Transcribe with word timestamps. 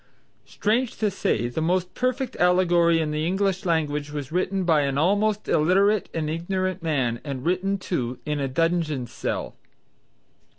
Strange 0.47 0.97
to 0.97 1.11
say 1.11 1.47
the 1.47 1.61
most 1.61 1.93
perfect 1.93 2.35
allegory 2.37 2.99
in 2.99 3.11
the 3.11 3.23
English 3.23 3.65
language 3.67 4.09
was 4.11 4.31
written 4.31 4.63
by 4.63 4.81
an 4.81 4.97
almost 4.97 5.47
illiterate 5.47 6.09
and 6.11 6.27
ignorant 6.27 6.81
man, 6.81 7.21
and 7.23 7.45
written 7.45 7.77
too, 7.77 8.17
in 8.25 8.39
a 8.39 8.47
dungeon 8.47 9.05
cell. 9.05 9.55